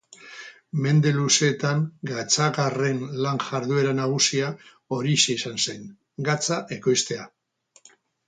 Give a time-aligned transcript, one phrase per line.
[0.83, 4.49] Mende luzeetan gatzagarren lan-jarduera nagusia
[4.97, 5.85] horixe izan zen:
[6.31, 7.29] gatza ekoiztea.